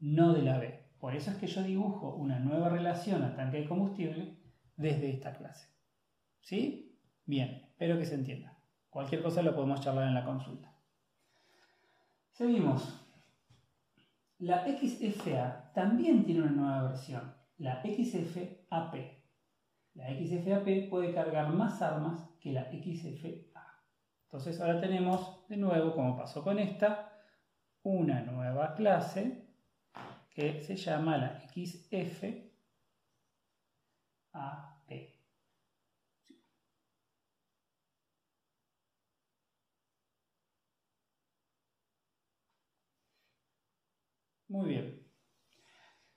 no 0.00 0.32
de 0.32 0.42
la 0.42 0.58
B. 0.58 0.82
Por 0.98 1.14
eso 1.14 1.30
es 1.30 1.36
que 1.36 1.46
yo 1.46 1.62
dibujo 1.62 2.14
una 2.14 2.38
nueva 2.38 2.70
relación 2.70 3.22
a 3.22 3.36
tanque 3.36 3.58
de 3.58 3.68
combustible 3.68 4.38
desde 4.76 5.10
esta 5.10 5.34
clase. 5.34 5.68
¿Sí? 6.40 6.98
Bien, 7.26 7.66
espero 7.68 7.98
que 7.98 8.06
se 8.06 8.14
entienda. 8.14 8.58
Cualquier 8.88 9.22
cosa 9.22 9.42
lo 9.42 9.54
podemos 9.54 9.80
charlar 9.80 10.08
en 10.08 10.14
la 10.14 10.24
consulta. 10.24 10.74
Seguimos. 12.32 13.00
La 14.38 14.64
XFA 14.66 15.72
también 15.74 16.24
tiene 16.24 16.42
una 16.42 16.50
nueva 16.50 16.82
versión, 16.88 17.34
la 17.58 17.82
XFAP. 17.82 18.94
La 19.94 20.08
XFAP 20.08 20.88
puede 20.88 21.14
cargar 21.14 21.52
más 21.52 21.80
armas 21.82 22.28
que 22.40 22.52
la 22.52 22.70
XFA. 22.70 23.53
Entonces 24.34 24.60
ahora 24.60 24.80
tenemos 24.80 25.46
de 25.48 25.56
nuevo, 25.56 25.94
como 25.94 26.16
pasó 26.16 26.42
con 26.42 26.58
esta, 26.58 27.12
una 27.84 28.20
nueva 28.22 28.74
clase 28.74 29.46
que 30.28 30.60
se 30.60 30.74
llama 30.74 31.16
la 31.18 31.40
XFAP. 31.46 32.50
Muy 44.48 44.68
bien. 44.68 45.06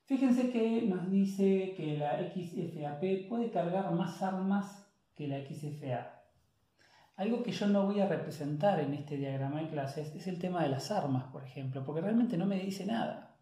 Fíjense 0.05 0.51
que 0.51 0.81
nos 0.87 1.11
dice 1.11 1.75
que 1.77 1.97
la 1.97 2.17
XFAP 2.31 3.29
puede 3.29 3.51
cargar 3.51 3.91
más 3.93 4.23
armas 4.23 4.91
que 5.13 5.27
la 5.27 5.37
XFA. 5.45 6.16
Algo 7.17 7.43
que 7.43 7.51
yo 7.51 7.67
no 7.67 7.85
voy 7.85 7.99
a 7.99 8.07
representar 8.07 8.79
en 8.79 8.93
este 8.93 9.17
diagrama 9.17 9.61
de 9.61 9.67
clases 9.67 10.15
es 10.15 10.27
el 10.27 10.39
tema 10.39 10.63
de 10.63 10.69
las 10.69 10.91
armas, 10.91 11.25
por 11.25 11.43
ejemplo, 11.43 11.83
porque 11.83 12.01
realmente 12.01 12.37
no 12.37 12.45
me 12.45 12.59
dice 12.59 12.85
nada. 12.85 13.35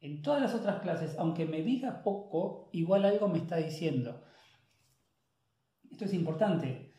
En 0.00 0.22
todas 0.22 0.42
las 0.42 0.54
otras 0.54 0.80
clases, 0.80 1.16
aunque 1.18 1.46
me 1.46 1.62
diga 1.62 2.02
poco, 2.02 2.70
igual 2.72 3.04
algo 3.04 3.28
me 3.28 3.38
está 3.38 3.56
diciendo. 3.56 4.24
Esto 5.90 6.06
es 6.06 6.14
importante. 6.14 6.94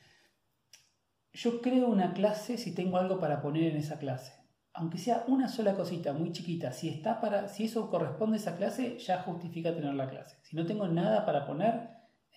Yo 1.34 1.60
creo 1.60 1.88
una 1.88 2.14
clase 2.14 2.58
si 2.58 2.74
tengo 2.74 2.98
algo 2.98 3.20
para 3.20 3.42
poner 3.42 3.64
en 3.64 3.78
esa 3.78 4.00
clase 4.00 4.42
aunque 4.74 4.98
sea 4.98 5.26
una 5.28 5.48
sola 5.48 5.76
cosita 5.76 6.14
muy 6.14 6.32
chiquita, 6.32 6.72
si, 6.72 6.90
está 6.90 7.20
para, 7.20 7.48
si 7.50 7.66
eso 7.66 7.90
corresponde 7.90 8.38
a 8.38 8.40
esa 8.40 8.56
clase, 8.56 8.98
ya 9.00 9.22
justifica 9.24 9.76
tener 9.76 9.94
la 9.94 10.10
clase. 10.10 10.38
Si 10.44 10.56
no 10.56 10.66
tengo 10.66 10.88
nada 10.88 11.26
para 11.26 11.46
poner, 11.46 11.90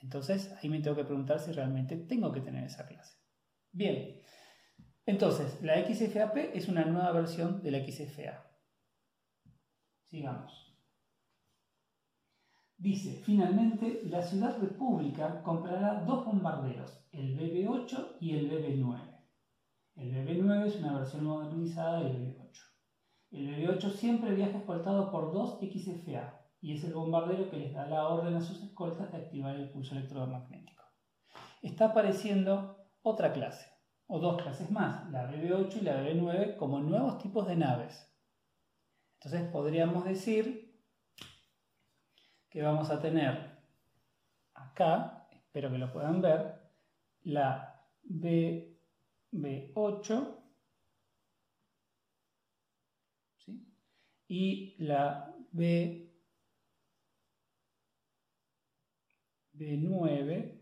entonces 0.05 0.55
ahí 0.61 0.69
me 0.69 0.81
tengo 0.81 0.97
que 0.97 1.05
preguntar 1.05 1.41
si 1.41 1.51
realmente 1.53 1.97
tengo 1.97 2.31
que 2.31 2.43
tener 2.43 2.63
esa 2.65 2.87
clase. 2.87 3.17
Bien, 3.73 4.21
entonces 5.07 5.63
la 5.63 5.83
XFAP 5.83 6.37
es 6.53 6.69
una 6.69 6.85
nueva 6.85 7.11
versión 7.13 7.63
de 7.63 7.71
la 7.71 7.79
XFA. 7.79 8.45
Sigamos. 10.03 10.77
Dice, 12.77 13.23
finalmente, 13.25 14.03
la 14.05 14.21
Ciudad 14.21 14.59
República 14.61 15.43
comprará 15.43 16.05
dos 16.05 16.27
bombarderos, 16.27 17.03
el 17.13 17.39
BB-8 17.39 18.19
y 18.21 18.37
el 18.37 18.51
BB-9. 18.51 19.01
El 19.97 20.13
BB9 20.13 20.67
es 20.67 20.77
una 20.77 20.99
versión 20.99 21.25
modernizada 21.25 22.03
del 22.03 22.19
BB8. 22.19 22.61
El 23.31 23.49
BB8 23.49 23.91
siempre 23.91 24.35
viaja 24.35 24.59
escoltado 24.59 25.11
por 25.11 25.33
dos 25.33 25.59
XFA 25.61 26.44
y 26.65 26.73
es 26.73 26.85
el 26.85 26.95
bombardero 26.95 27.51
que 27.51 27.59
les 27.59 27.75
da 27.75 27.85
la 27.85 28.09
orden 28.09 28.35
a 28.37 28.41
sus 28.41 28.63
escoltas 28.63 29.13
de 29.13 29.19
activar 29.19 29.55
el 29.55 29.69
pulso 29.69 29.95
electromagnético. 29.95 30.83
Está 31.61 31.89
apareciendo 31.89 32.89
otra 33.03 33.35
clase, 33.35 33.71
o 34.07 34.19
dos 34.19 34.41
clases 34.41 34.71
más, 34.71 35.11
la 35.11 35.31
BB8 35.31 35.77
y 35.77 35.81
la 35.83 36.03
BB9, 36.03 36.57
como 36.57 36.81
nuevos 36.81 37.19
tipos 37.19 37.47
de 37.47 37.57
naves. 37.57 38.11
Entonces 39.19 39.47
podríamos 39.51 40.07
decir 40.07 40.83
que 42.49 42.63
vamos 42.63 42.89
a 42.89 42.99
tener 42.99 43.61
acá, 44.55 45.29
espero 45.33 45.71
que 45.71 45.77
lo 45.77 45.93
puedan 45.93 46.23
ver, 46.23 46.63
la 47.25 47.87
B 48.05 48.81
B8 49.33 50.43
y 54.29 54.83
la 54.83 55.31
B, 59.55 59.79
B9 59.79 60.61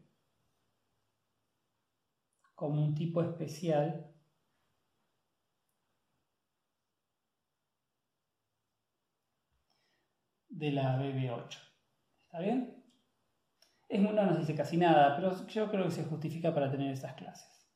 como 2.55 2.85
un 2.85 2.95
tipo 2.95 3.23
especial 3.23 4.15
de 10.49 10.71
la 10.71 10.97
BB8. 10.99 11.59
¿Está 12.27 12.41
bien? 12.41 12.85
Es, 13.89 14.01
no 14.01 14.13
nos 14.13 14.39
dice 14.39 14.55
casi 14.55 14.77
nada, 14.77 15.17
pero 15.17 15.47
yo 15.49 15.71
creo 15.71 15.85
que 15.85 15.91
se 15.91 16.05
justifica 16.05 16.55
para 16.55 16.71
tener 16.71 16.93
esas 16.93 17.15
clases. 17.15 17.69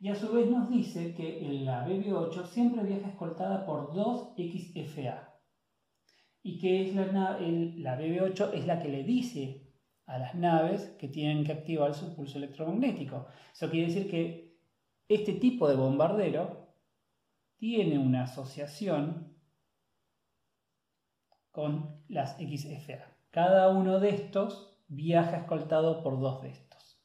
Y 0.00 0.08
a 0.08 0.14
su 0.14 0.32
vez 0.32 0.50
nos 0.50 0.70
dice 0.70 1.14
que 1.14 1.40
la 1.62 1.86
BB8 1.86 2.46
siempre 2.46 2.82
viaja 2.82 3.10
escoltada 3.10 3.64
por 3.66 3.94
2 3.94 4.34
XFA. 4.36 5.38
Y 6.42 6.58
que 6.58 6.88
es 6.88 6.94
la 6.96 7.98
BB8 7.98 8.54
es 8.54 8.66
la 8.66 8.82
que 8.82 8.88
le 8.88 9.04
dice 9.04 9.69
a 10.10 10.18
las 10.18 10.34
naves 10.34 10.96
que 10.98 11.06
tienen 11.06 11.44
que 11.44 11.52
activar 11.52 11.94
su 11.94 12.16
pulso 12.16 12.38
electromagnético. 12.38 13.28
Eso 13.52 13.70
quiere 13.70 13.86
decir 13.86 14.10
que 14.10 14.58
este 15.08 15.34
tipo 15.34 15.68
de 15.68 15.76
bombardero 15.76 16.74
tiene 17.58 17.96
una 17.96 18.24
asociación 18.24 19.36
con 21.52 22.02
las 22.08 22.36
XFA. 22.38 23.06
Cada 23.30 23.68
uno 23.68 24.00
de 24.00 24.08
estos 24.08 24.76
viaja 24.88 25.36
escoltado 25.36 26.02
por 26.02 26.18
dos 26.18 26.42
de 26.42 26.50
estos. 26.50 27.00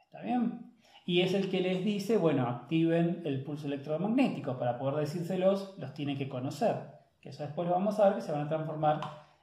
¿Está 0.00 0.22
bien? 0.22 0.74
Y 1.06 1.20
es 1.20 1.34
el 1.34 1.48
que 1.50 1.60
les 1.60 1.84
dice, 1.84 2.16
bueno, 2.16 2.48
activen 2.48 3.22
el 3.24 3.44
pulso 3.44 3.68
electromagnético. 3.68 4.58
Para 4.58 4.76
poder 4.76 4.96
decírselos, 4.96 5.78
los 5.78 5.94
tiene 5.94 6.18
que 6.18 6.28
conocer. 6.28 6.98
Que 7.20 7.28
eso 7.28 7.44
después 7.44 7.68
lo 7.68 7.74
vamos 7.74 8.00
a 8.00 8.06
ver 8.06 8.16
que 8.16 8.22
se 8.22 8.32
van 8.32 8.46
a 8.46 8.48
transformar 8.48 9.00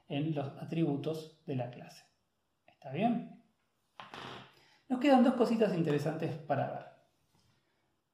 en 0.07 0.35
los 0.35 0.47
atributos 0.61 1.41
de 1.45 1.55
la 1.55 1.69
clase. 1.69 2.03
¿Está 2.67 2.91
bien? 2.91 3.41
Nos 4.87 4.99
quedan 4.99 5.23
dos 5.23 5.33
cositas 5.33 5.75
interesantes 5.75 6.35
para 6.35 6.71
ver. 6.71 6.85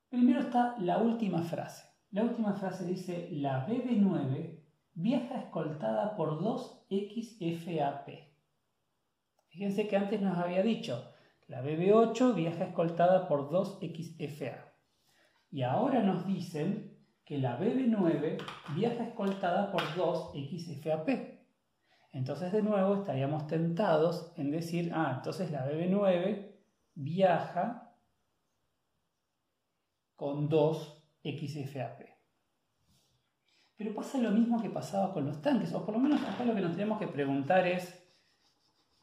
Primero 0.10 0.39
está 0.39 0.75
la 0.79 0.98
última 0.98 1.41
frase. 1.41 1.86
La 2.12 2.24
última 2.24 2.53
frase 2.53 2.86
dice, 2.86 3.29
la 3.31 3.65
BB9 3.67 4.60
viaja 4.93 5.38
escoltada 5.38 6.15
por 6.15 6.41
2 6.41 6.88
XFAP. 6.89 8.10
Fíjense 9.48 9.88
que 9.88 9.98
antes 9.98 10.21
nos 10.21 10.38
había 10.38 10.63
dicho, 10.63 11.13
la 11.48 11.62
BB8 11.62 12.36
viaja 12.36 12.65
escoltada 12.65 13.27
por 13.27 13.50
2 13.50 13.79
XFA. 13.81 14.74
Y 15.50 15.63
ahora 15.63 16.01
nos 16.01 16.25
dicen 16.25 16.98
que 17.25 17.38
la 17.38 17.60
BB9 17.60 18.38
viaja 18.75 19.03
escoltada 19.03 19.71
por 19.71 19.81
2 19.95 20.31
XFAP. 20.33 21.10
Entonces 22.12 22.51
de 22.51 22.62
nuevo 22.62 22.96
estaríamos 22.96 23.48
tentados 23.48 24.34
en 24.36 24.51
decir, 24.51 24.91
ah, 24.94 25.13
entonces 25.18 25.51
la 25.51 25.65
BB9 25.65 26.51
viaja 26.96 27.96
con 30.15 30.50
2 30.50 31.03
XFAP. 31.24 32.01
Pero 33.77 33.96
pasa 33.96 34.20
lo 34.20 34.32
mismo 34.32 34.62
que 34.62 34.70
pasaba 34.70 35.13
con 35.13 35.25
los 35.25 35.41
tanques, 35.41 35.74
o 35.74 35.84
por 35.86 35.96
lo 35.96 36.00
menos 36.00 36.22
acá 36.22 36.44
lo 36.44 36.53
que 36.53 36.62
nos 36.62 36.74
tenemos 36.74 37.00
que 37.00 37.08
preguntar 37.08 37.65
es, 37.65 38.06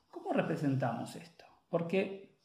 ¿cómo 0.09 0.33
representamos 0.33 1.17
esto? 1.17 1.45
Porque 1.69 2.37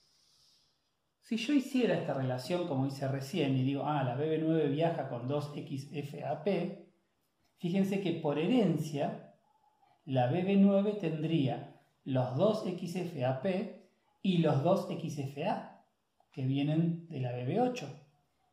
si 1.22 1.38
yo 1.38 1.54
hiciera 1.54 1.96
esta 1.96 2.14
relación 2.14 2.68
como 2.68 2.88
hice 2.88 3.08
recién 3.08 3.56
y 3.58 3.64
digo, 3.64 3.84
ah, 3.86 4.04
la 4.04 4.18
BB9 4.18 4.72
viaja 4.72 5.10
con 5.10 5.28
2 5.28 5.54
XFAP, 5.54 6.48
fíjense 7.58 8.02
que 8.02 8.14
por 8.14 8.40
herencia 8.40 9.33
la 10.06 10.32
BB9 10.32 11.00
tendría 11.00 11.82
los 12.04 12.36
2 12.36 12.66
XFAP 12.78 13.46
y 14.22 14.40
los 14.40 14.64
2 14.64 14.88
XFA 15.00 15.86
que 16.32 16.46
vienen 16.46 17.08
de 17.10 17.20
la 17.20 17.32
BB8. 17.32 17.88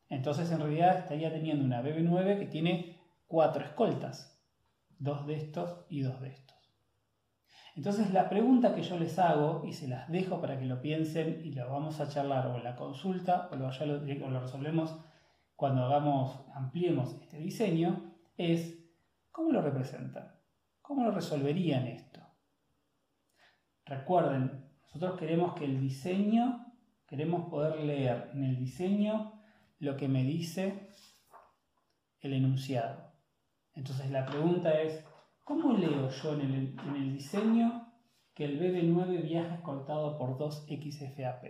Entonces 0.09 0.51
en 0.51 0.59
realidad 0.59 0.99
estaría 0.99 1.31
teniendo 1.31 1.65
una 1.65 1.81
BB9 1.81 2.39
que 2.39 2.45
tiene 2.45 2.97
cuatro 3.27 3.63
escoltas, 3.63 4.41
dos 4.99 5.25
de 5.25 5.35
estos 5.35 5.85
y 5.89 6.01
dos 6.01 6.21
de 6.21 6.29
estos. 6.29 6.57
Entonces 7.75 8.11
la 8.11 8.29
pregunta 8.29 8.75
que 8.75 8.83
yo 8.83 8.97
les 8.99 9.17
hago, 9.17 9.63
y 9.65 9.73
se 9.73 9.87
las 9.87 10.09
dejo 10.09 10.41
para 10.41 10.59
que 10.59 10.65
lo 10.65 10.81
piensen 10.81 11.41
y 11.43 11.53
lo 11.53 11.69
vamos 11.69 11.99
a 11.99 12.09
charlar 12.09 12.47
o 12.47 12.57
en 12.57 12.63
la 12.63 12.75
consulta 12.75 13.49
o 13.51 13.55
lo, 13.55 13.69
lo 13.69 14.39
resolvemos 14.41 14.99
cuando 15.55 15.85
hagamos, 15.85 16.45
ampliemos 16.53 17.15
este 17.21 17.37
diseño, 17.37 18.13
es 18.35 18.83
¿cómo 19.31 19.51
lo 19.51 19.61
representan? 19.61 20.40
¿Cómo 20.91 21.05
lo 21.05 21.11
resolverían 21.11 21.87
esto? 21.87 22.19
Recuerden, 23.85 24.69
nosotros 24.83 25.17
queremos 25.17 25.53
que 25.53 25.63
el 25.63 25.79
diseño, 25.79 26.65
queremos 27.07 27.47
poder 27.47 27.79
leer 27.79 28.29
en 28.33 28.43
el 28.43 28.57
diseño 28.57 29.41
lo 29.79 29.95
que 29.95 30.09
me 30.09 30.25
dice 30.25 30.89
el 32.19 32.33
enunciado. 32.33 33.13
Entonces 33.73 34.11
la 34.11 34.25
pregunta 34.25 34.81
es, 34.81 35.05
¿cómo 35.45 35.71
leo 35.71 36.09
yo 36.09 36.33
en 36.33 36.75
el, 36.97 37.13
diseño 37.13 37.93
que 38.33 38.43
el 38.43 38.59
BB9 38.59 39.23
viaja 39.23 39.55
escoltado 39.55 40.17
por 40.17 40.37
2 40.37 40.65
XFAP? 40.67 41.45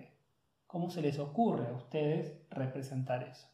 ¿Cómo 0.67 0.91
se 0.91 1.01
les 1.01 1.17
ocurre 1.17 1.67
a 1.67 1.73
ustedes 1.73 2.45
representar 2.51 3.23
eso? 3.23 3.47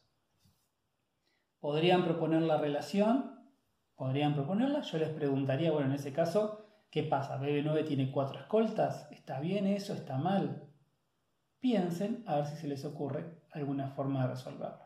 ¿Podrían 1.60 2.04
proponer 2.04 2.42
la 2.42 2.58
relación? 2.58 3.37
¿Podrían 3.98 4.32
proponerla? 4.32 4.80
Yo 4.80 4.96
les 4.96 5.10
preguntaría, 5.10 5.72
bueno, 5.72 5.88
en 5.88 5.94
ese 5.96 6.14
caso, 6.14 6.64
¿qué 6.90 7.02
pasa? 7.02 7.38
¿BB9 7.38 7.86
tiene 7.86 8.10
cuatro 8.10 8.40
escoltas? 8.40 9.08
¿Está 9.10 9.40
bien 9.40 9.66
eso? 9.66 9.92
¿Está 9.92 10.16
mal? 10.16 10.68
piensen 11.60 12.24
a 12.26 12.36
ver 12.36 12.46
si 12.46 12.56
se 12.56 12.68
les 12.68 12.84
ocurre 12.84 13.42
alguna 13.52 13.88
forma 13.88 14.22
de 14.22 14.28
resolverlo. 14.28 14.84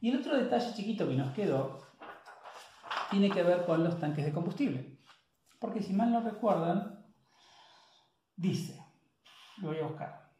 Y 0.00 0.10
el 0.10 0.20
otro 0.20 0.36
detalle 0.36 0.74
chiquito 0.74 1.08
que 1.08 1.14
nos 1.14 1.32
quedó 1.32 1.78
tiene 3.10 3.30
que 3.30 3.42
ver 3.42 3.64
con 3.64 3.82
los 3.82 3.98
tanques 3.98 4.24
de 4.24 4.32
combustible. 4.32 4.98
Porque 5.58 5.82
si 5.82 5.92
mal 5.92 6.12
no 6.12 6.20
recuerdan, 6.20 7.06
dice, 8.36 8.84
lo 9.58 9.68
voy 9.68 9.78
a 9.78 9.86
buscar. 9.86 10.32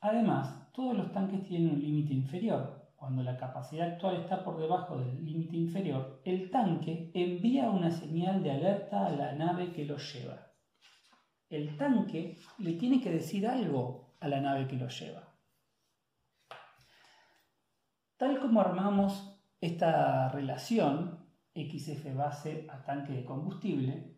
Además, 0.00 0.72
todos 0.72 0.96
los 0.96 1.12
tanques 1.12 1.42
tienen 1.44 1.74
un 1.74 1.80
límite 1.80 2.14
inferior. 2.14 2.85
Cuando 3.06 3.22
la 3.22 3.36
capacidad 3.36 3.92
actual 3.92 4.16
está 4.16 4.42
por 4.42 4.58
debajo 4.58 4.98
del 4.98 5.24
límite 5.24 5.56
inferior, 5.56 6.20
el 6.24 6.50
tanque 6.50 7.12
envía 7.14 7.70
una 7.70 7.90
señal 7.90 8.42
de 8.42 8.50
alerta 8.50 9.06
a 9.06 9.10
la 9.10 9.32
nave 9.32 9.72
que 9.72 9.84
lo 9.84 9.96
lleva 9.96 10.46
el 11.48 11.76
tanque 11.76 12.36
le 12.58 12.72
tiene 12.72 13.00
que 13.00 13.10
decir 13.10 13.46
algo 13.46 14.16
a 14.20 14.28
la 14.28 14.40
nave 14.40 14.66
que 14.66 14.76
lo 14.76 14.88
lleva. 14.88 15.32
Tal 18.16 18.40
como 18.40 18.60
armamos 18.60 19.40
esta 19.60 20.30
relación 20.30 21.26
XF 21.54 22.14
base 22.14 22.66
a 22.70 22.84
tanque 22.84 23.12
de 23.12 23.24
combustible, 23.24 24.16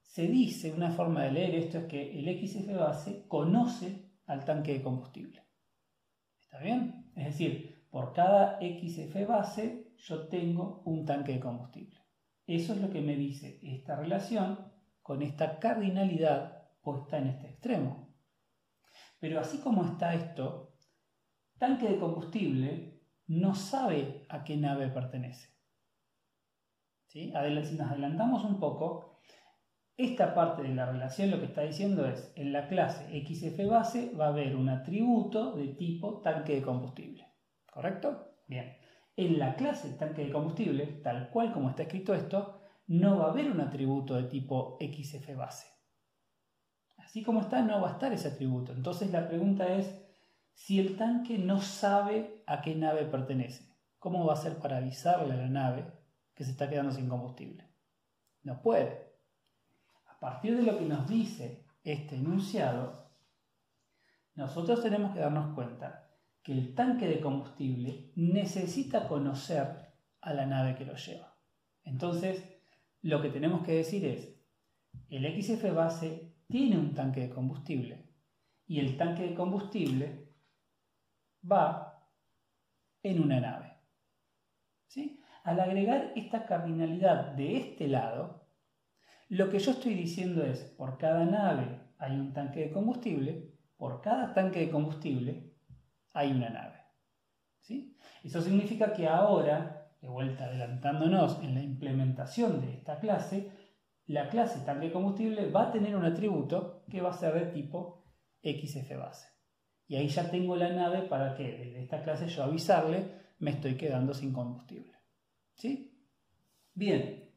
se 0.00 0.26
dice, 0.26 0.72
una 0.72 0.90
forma 0.90 1.22
de 1.24 1.32
leer 1.32 1.54
esto 1.54 1.78
es 1.78 1.84
que 1.86 2.18
el 2.18 2.46
XF 2.46 2.76
base 2.76 3.24
conoce 3.28 4.10
al 4.26 4.44
tanque 4.44 4.74
de 4.74 4.82
combustible. 4.82 5.42
¿Está 6.40 6.58
bien? 6.60 7.10
Es 7.16 7.26
decir, 7.26 7.71
por 7.92 8.14
cada 8.14 8.58
XF 8.58 9.28
base 9.28 9.92
yo 9.98 10.26
tengo 10.28 10.82
un 10.86 11.04
tanque 11.04 11.34
de 11.34 11.40
combustible. 11.40 12.00
Eso 12.46 12.72
es 12.72 12.80
lo 12.80 12.88
que 12.88 13.02
me 13.02 13.16
dice 13.16 13.60
esta 13.62 13.96
relación 13.96 14.72
con 15.02 15.20
esta 15.20 15.58
cardinalidad 15.58 16.62
está 17.04 17.18
en 17.18 17.28
este 17.28 17.50
extremo. 17.50 18.08
Pero 19.20 19.40
así 19.40 19.58
como 19.58 19.84
está 19.84 20.14
esto, 20.14 20.74
tanque 21.58 21.86
de 21.86 21.98
combustible 21.98 23.02
no 23.26 23.54
sabe 23.54 24.24
a 24.30 24.42
qué 24.42 24.56
nave 24.56 24.88
pertenece. 24.88 25.50
¿Sí? 27.08 27.30
Si 27.64 27.74
nos 27.76 27.90
adelantamos 27.90 28.42
un 28.44 28.58
poco, 28.58 29.20
esta 29.98 30.34
parte 30.34 30.62
de 30.62 30.74
la 30.74 30.90
relación 30.90 31.30
lo 31.30 31.38
que 31.38 31.46
está 31.46 31.60
diciendo 31.60 32.06
es, 32.06 32.32
en 32.36 32.54
la 32.54 32.68
clase 32.68 33.04
XF 33.22 33.68
base 33.68 34.14
va 34.14 34.26
a 34.26 34.30
haber 34.30 34.56
un 34.56 34.70
atributo 34.70 35.54
de 35.54 35.68
tipo 35.68 36.22
tanque 36.22 36.54
de 36.54 36.62
combustible. 36.62 37.31
¿Correcto? 37.72 38.34
Bien. 38.46 38.76
En 39.16 39.38
la 39.38 39.56
clase 39.56 39.94
tanque 39.94 40.26
de 40.26 40.30
combustible, 40.30 40.86
tal 41.02 41.30
cual 41.30 41.54
como 41.54 41.70
está 41.70 41.84
escrito 41.84 42.12
esto, 42.12 42.60
no 42.86 43.18
va 43.18 43.26
a 43.26 43.30
haber 43.30 43.50
un 43.50 43.62
atributo 43.62 44.14
de 44.14 44.24
tipo 44.24 44.76
XF 44.78 45.34
base. 45.34 45.66
Así 46.98 47.22
como 47.22 47.40
está, 47.40 47.62
no 47.62 47.80
va 47.80 47.88
a 47.88 47.92
estar 47.92 48.12
ese 48.12 48.28
atributo. 48.28 48.72
Entonces 48.72 49.10
la 49.10 49.26
pregunta 49.26 49.72
es, 49.72 49.90
si 50.52 50.78
el 50.78 50.98
tanque 50.98 51.38
no 51.38 51.62
sabe 51.62 52.44
a 52.46 52.60
qué 52.60 52.74
nave 52.74 53.06
pertenece, 53.06 53.74
¿cómo 53.98 54.26
va 54.26 54.34
a 54.34 54.36
ser 54.44 54.58
para 54.58 54.76
avisarle 54.76 55.32
a 55.32 55.38
la 55.38 55.48
nave 55.48 55.90
que 56.34 56.44
se 56.44 56.50
está 56.50 56.68
quedando 56.68 56.92
sin 56.92 57.08
combustible? 57.08 57.70
No 58.42 58.60
puede. 58.60 59.14
A 60.08 60.20
partir 60.20 60.58
de 60.58 60.62
lo 60.62 60.78
que 60.78 60.84
nos 60.84 61.08
dice 61.08 61.64
este 61.84 62.16
enunciado, 62.16 63.10
nosotros 64.34 64.82
tenemos 64.82 65.14
que 65.14 65.20
darnos 65.20 65.54
cuenta 65.54 66.11
que 66.42 66.52
el 66.52 66.74
tanque 66.74 67.06
de 67.06 67.20
combustible 67.20 68.10
necesita 68.16 69.06
conocer 69.06 69.92
a 70.20 70.34
la 70.34 70.46
nave 70.46 70.74
que 70.74 70.84
lo 70.84 70.96
lleva. 70.96 71.36
Entonces, 71.84 72.42
lo 73.00 73.22
que 73.22 73.30
tenemos 73.30 73.64
que 73.64 73.72
decir 73.72 74.04
es, 74.04 74.34
el 75.08 75.42
XF 75.42 75.74
base 75.74 76.34
tiene 76.48 76.78
un 76.78 76.94
tanque 76.94 77.20
de 77.20 77.30
combustible 77.30 78.08
y 78.66 78.80
el 78.80 78.96
tanque 78.96 79.22
de 79.22 79.34
combustible 79.34 80.28
va 81.50 82.08
en 83.02 83.22
una 83.22 83.40
nave. 83.40 83.72
¿Sí? 84.86 85.20
Al 85.44 85.60
agregar 85.60 86.12
esta 86.14 86.46
cardinalidad 86.46 87.32
de 87.32 87.56
este 87.56 87.88
lado, 87.88 88.46
lo 89.28 89.48
que 89.48 89.58
yo 89.58 89.70
estoy 89.70 89.94
diciendo 89.94 90.44
es, 90.44 90.60
por 90.62 90.98
cada 90.98 91.24
nave 91.24 91.80
hay 91.98 92.12
un 92.12 92.32
tanque 92.32 92.60
de 92.60 92.72
combustible, 92.72 93.50
por 93.76 94.00
cada 94.02 94.34
tanque 94.34 94.60
de 94.60 94.70
combustible 94.70 95.51
hay 96.12 96.32
una 96.32 96.50
nave. 96.50 96.78
¿Sí? 97.60 97.96
Eso 98.24 98.40
significa 98.40 98.92
que 98.92 99.06
ahora, 99.06 99.92
de 100.00 100.08
vuelta 100.08 100.44
adelantándonos 100.44 101.40
en 101.42 101.54
la 101.54 101.62
implementación 101.62 102.60
de 102.60 102.74
esta 102.74 102.98
clase, 102.98 103.50
la 104.06 104.28
clase 104.28 104.60
tanque 104.64 104.92
combustible 104.92 105.50
va 105.50 105.68
a 105.68 105.72
tener 105.72 105.94
un 105.96 106.04
atributo 106.04 106.84
que 106.90 107.00
va 107.00 107.10
a 107.10 107.14
ser 107.16 107.34
de 107.34 107.46
tipo 107.52 108.04
XF 108.42 108.98
base. 108.98 109.28
Y 109.86 109.96
ahí 109.96 110.08
ya 110.08 110.30
tengo 110.30 110.56
la 110.56 110.70
nave 110.70 111.02
para 111.02 111.34
que 111.34 111.44
desde 111.44 111.82
esta 111.82 112.02
clase 112.02 112.28
yo 112.28 112.42
avisarle 112.44 113.22
me 113.38 113.50
estoy 113.52 113.76
quedando 113.76 114.14
sin 114.14 114.32
combustible. 114.32 114.92
¿Sí? 115.54 115.92
Bien. 116.74 117.30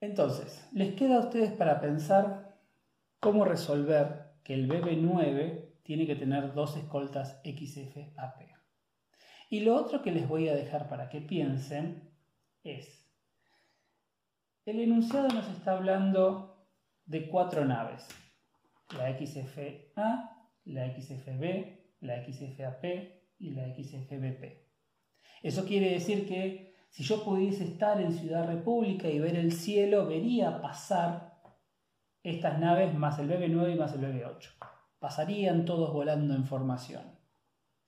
Entonces, 0.00 0.66
les 0.72 0.94
queda 0.94 1.16
a 1.16 1.26
ustedes 1.26 1.52
para 1.52 1.80
pensar 1.80 2.58
cómo 3.18 3.44
resolver 3.44 4.29
que 4.44 4.54
el 4.54 4.68
BB9 4.68 5.82
tiene 5.82 6.06
que 6.06 6.16
tener 6.16 6.54
dos 6.54 6.76
escoltas 6.76 7.40
XF-AP. 7.44 8.48
Y 9.48 9.60
lo 9.60 9.74
otro 9.74 10.02
que 10.02 10.12
les 10.12 10.28
voy 10.28 10.48
a 10.48 10.54
dejar 10.54 10.88
para 10.88 11.08
que 11.08 11.20
piensen 11.20 12.10
es, 12.62 13.08
el 14.64 14.80
enunciado 14.80 15.28
nos 15.28 15.48
está 15.48 15.72
hablando 15.72 16.66
de 17.06 17.28
cuatro 17.28 17.64
naves 17.64 18.06
la 18.96 19.16
XFA, 19.16 20.36
la 20.64 21.00
XFB, 21.00 22.00
la 22.00 22.24
XFAP 22.24 22.84
y 23.38 23.50
la 23.50 23.74
XFBP. 23.74 24.70
Eso 25.42 25.64
quiere 25.64 25.92
decir 25.92 26.28
que 26.28 26.74
si 26.90 27.04
yo 27.04 27.24
pudiese 27.24 27.64
estar 27.64 28.00
en 28.00 28.12
Ciudad 28.12 28.46
República 28.46 29.08
y 29.08 29.20
ver 29.20 29.36
el 29.36 29.52
cielo, 29.52 30.06
vería 30.06 30.60
pasar 30.60 31.29
estas 32.22 32.58
naves 32.58 32.94
más 32.94 33.18
el 33.18 33.28
BB9 33.28 33.74
y 33.74 33.78
más 33.78 33.94
el 33.94 34.02
BB8. 34.02 34.50
Pasarían 34.98 35.64
todos 35.64 35.92
volando 35.92 36.34
en 36.34 36.44
formación. 36.44 37.18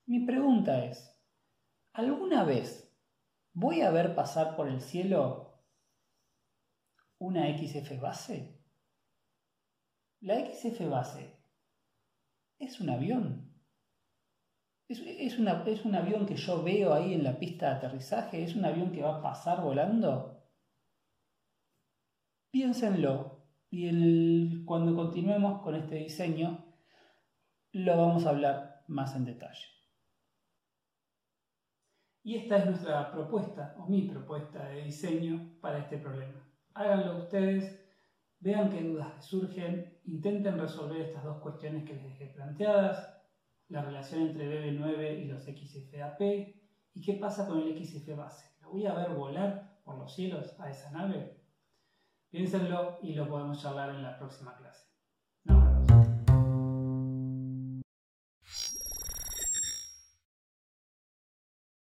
Mi 0.05 0.25
pregunta 0.25 0.83
es, 0.85 1.15
¿alguna 1.93 2.43
vez 2.43 2.91
voy 3.53 3.81
a 3.81 3.91
ver 3.91 4.15
pasar 4.15 4.55
por 4.55 4.67
el 4.67 4.81
cielo 4.81 5.63
una 7.19 7.45
XF 7.57 7.99
base? 8.01 8.59
La 10.21 10.35
XF 10.35 10.89
base 10.89 11.37
es 12.59 12.79
un 12.79 12.89
avión. 12.89 13.53
Es, 14.89 15.39
un 15.85 15.95
avión 15.95 16.25
que 16.25 16.35
yo 16.35 16.61
veo 16.61 16.93
ahí 16.93 17.13
en 17.13 17.23
la 17.23 17.39
pista 17.39 17.69
de 17.69 17.75
aterrizaje. 17.75 18.43
Es 18.43 18.55
un 18.55 18.65
avión 18.65 18.91
que 18.91 19.01
va 19.01 19.17
a 19.17 19.21
pasar 19.21 19.61
volando. 19.61 20.43
Piénsenlo 22.51 23.42
y 23.75 24.63
cuando 24.65 24.95
continuemos 24.95 25.63
con 25.63 25.73
este 25.73 25.95
diseño 25.95 26.63
lo 27.71 27.97
vamos 27.97 28.23
a 28.23 28.29
hablar 28.29 28.83
más 28.87 29.15
en 29.15 29.25
detalle. 29.25 29.65
Y 32.21 32.35
esta 32.35 32.59
es 32.59 32.65
nuestra 32.67 33.11
propuesta, 33.11 33.75
o 33.79 33.87
mi 33.87 34.03
propuesta 34.03 34.69
de 34.69 34.83
diseño 34.83 35.57
para 35.59 35.79
este 35.79 35.97
problema. 35.97 36.47
Háganlo 36.75 37.17
ustedes 37.17 37.83
vean 38.39 38.69
qué 38.69 38.83
dudas 38.83 39.25
surgen, 39.25 39.97
intenten 40.05 40.59
resolver 40.59 41.01
estas 41.01 41.23
dos 41.23 41.41
cuestiones 41.41 41.83
que 41.83 41.95
les 41.95 42.03
dejé 42.03 42.27
planteadas, 42.27 43.23
la 43.69 43.81
relación 43.81 44.21
entre 44.21 44.69
BB9 44.69 45.19
y 45.19 45.25
los 45.25 45.45
XFAP 45.45 46.21
y 46.93 47.01
qué 47.01 47.13
pasa 47.13 47.47
con 47.47 47.59
el 47.59 47.83
XF 47.83 48.15
base. 48.15 48.45
¿Lo 48.61 48.69
voy 48.69 48.85
a 48.85 48.93
ver 48.93 49.15
volar 49.15 49.79
por 49.83 49.97
los 49.97 50.13
cielos 50.13 50.59
a 50.59 50.69
esa 50.69 50.91
nave? 50.91 51.42
Piénsenlo 52.33 52.97
y 53.03 53.13
lo 53.13 53.29
podemos 53.29 53.61
charlar 53.61 53.91
en 53.91 54.01
la 54.01 54.17
próxima 54.17 54.55
clase. 54.55 54.82